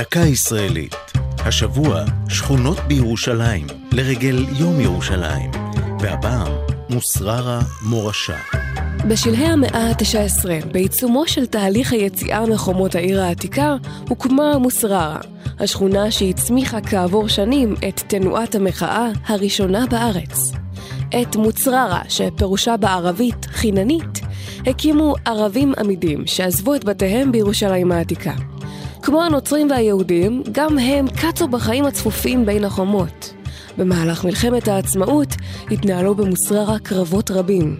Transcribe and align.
דקה 0.00 0.20
ישראלית. 0.20 0.94
השבוע, 1.38 2.04
שכונות 2.28 2.78
בירושלים, 2.86 3.66
לרגל 3.92 4.46
יום 4.58 4.80
ירושלים. 4.80 5.50
והפעם, 6.00 6.52
מוסררה 6.90 7.60
מורשה. 7.82 8.36
בשלהי 9.08 9.46
המאה 9.46 9.88
ה-19, 9.88 10.66
בעיצומו 10.72 11.28
של 11.28 11.46
תהליך 11.46 11.92
היציאה 11.92 12.46
מחומות 12.46 12.94
העיר 12.94 13.22
העתיקה, 13.22 13.76
הוקמה 14.08 14.58
מוסררה, 14.58 15.18
השכונה 15.58 16.10
שהצמיחה 16.10 16.80
כעבור 16.80 17.28
שנים 17.28 17.74
את 17.88 18.00
תנועת 18.06 18.54
המחאה 18.54 19.08
הראשונה 19.26 19.86
בארץ. 19.90 20.52
את 21.22 21.36
מוצררה, 21.36 22.00
שפירושה 22.08 22.76
בערבית 22.76 23.46
חיננית, 23.50 24.20
הקימו 24.66 25.14
ערבים 25.24 25.72
עמידים 25.78 26.26
שעזבו 26.26 26.74
את 26.74 26.84
בתיהם 26.84 27.32
בירושלים 27.32 27.92
העתיקה. 27.92 28.32
כמו 29.02 29.22
הנוצרים 29.22 29.70
והיהודים, 29.70 30.42
גם 30.52 30.78
הם 30.78 31.06
קצו 31.08 31.48
בחיים 31.48 31.84
הצפופים 31.84 32.46
בין 32.46 32.64
החומות. 32.64 33.34
במהלך 33.78 34.24
מלחמת 34.24 34.68
העצמאות 34.68 35.28
התנהלו 35.70 36.14
במוסררה 36.14 36.78
קרבות 36.78 37.30
רבים. 37.30 37.76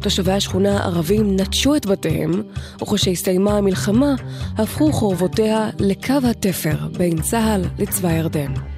תושבי 0.00 0.32
השכונה 0.32 0.78
הערבים 0.78 1.36
נטשו 1.36 1.76
את 1.76 1.86
בתיהם, 1.86 2.42
וכשהסתיימה 2.82 3.58
המלחמה, 3.58 4.14
הפכו 4.58 4.92
חורבותיה 4.92 5.70
לקו 5.78 6.14
התפר 6.30 6.76
בין 6.98 7.22
צה"ל 7.22 7.64
לצבא 7.78 8.12
ירדן. 8.12 8.71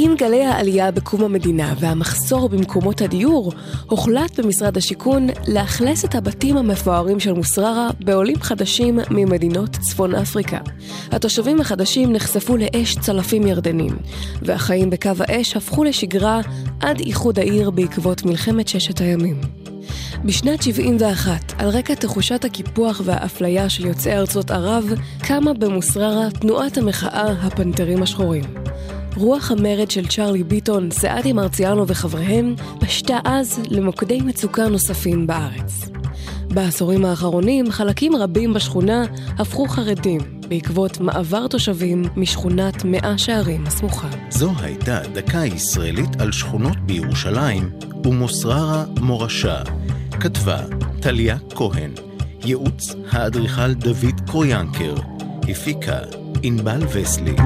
עם 0.00 0.14
גלי 0.14 0.44
העלייה 0.44 0.90
בקום 0.90 1.24
המדינה 1.24 1.74
והמחסור 1.80 2.48
במקומות 2.48 3.02
הדיור, 3.02 3.52
הוחלט 3.86 4.40
במשרד 4.40 4.76
השיכון 4.76 5.26
לאכלס 5.48 6.04
את 6.04 6.14
הבתים 6.14 6.56
המפוארים 6.56 7.20
של 7.20 7.32
מוסררה 7.32 7.90
בעולים 8.04 8.40
חדשים 8.40 8.98
ממדינות 9.10 9.70
צפון 9.70 10.14
אפריקה. 10.14 10.58
התושבים 11.12 11.60
החדשים 11.60 12.12
נחשפו 12.12 12.56
לאש 12.56 12.96
צלפים 12.98 13.46
ירדנים, 13.46 13.96
והחיים 14.42 14.90
בקו 14.90 15.10
האש 15.20 15.56
הפכו 15.56 15.84
לשגרה 15.84 16.40
עד 16.80 17.00
איחוד 17.00 17.38
העיר 17.38 17.70
בעקבות 17.70 18.24
מלחמת 18.24 18.68
ששת 18.68 19.00
הימים. 19.00 19.40
בשנת 20.24 20.62
71, 20.62 21.52
על 21.58 21.68
רקע 21.68 21.94
תחושת 21.94 22.44
הקיפוח 22.44 23.00
והאפליה 23.04 23.68
של 23.68 23.86
יוצאי 23.86 24.12
ארצות 24.12 24.50
ערב, 24.50 24.92
קמה 25.18 25.54
במוסררה 25.54 26.30
תנועת 26.30 26.78
המחאה 26.78 27.32
הפנתרים 27.42 28.02
השחורים. 28.02 28.67
רוח 29.18 29.50
המרד 29.50 29.90
של 29.90 30.06
צ'רלי 30.06 30.44
ביטון, 30.44 30.90
סעדי 30.90 31.32
מרציאנו 31.32 31.88
וחבריהם, 31.88 32.54
פשטה 32.80 33.18
אז 33.24 33.60
למוקדי 33.68 34.20
מצוקה 34.20 34.68
נוספים 34.68 35.26
בארץ. 35.26 35.88
בעשורים 36.50 37.04
האחרונים, 37.04 37.70
חלקים 37.70 38.16
רבים 38.16 38.54
בשכונה 38.54 39.04
הפכו 39.38 39.68
חרדים 39.68 40.20
בעקבות 40.48 41.00
מעבר 41.00 41.46
תושבים 41.46 42.02
משכונת 42.16 42.84
מאה 42.84 43.18
שערים 43.18 43.66
הסמוכה. 43.66 44.08
זו 44.30 44.50
הייתה 44.60 45.00
דקה 45.14 45.46
ישראלית 45.46 46.20
על 46.20 46.32
שכונות 46.32 46.76
בירושלים 46.86 47.70
ומוסררה 48.04 48.84
מורשה. 49.00 49.62
כתבה 50.20 50.58
טליה 51.00 51.36
כהן, 51.54 51.90
ייעוץ 52.44 52.94
האדריכל 53.10 53.74
דוד 53.74 54.20
קרויאנקר, 54.26 54.94
הפיקה 55.48 55.98
ענבל 56.42 56.80
וסלי. 56.92 57.36